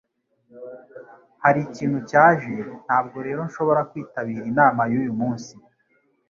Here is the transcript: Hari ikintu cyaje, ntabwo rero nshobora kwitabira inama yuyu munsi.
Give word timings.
Hari 1.43 1.59
ikintu 1.67 1.99
cyaje, 2.09 2.53
ntabwo 2.85 3.17
rero 3.27 3.39
nshobora 3.47 3.81
kwitabira 3.89 4.41
inama 4.51 4.81
yuyu 4.91 5.13
munsi. 5.19 5.53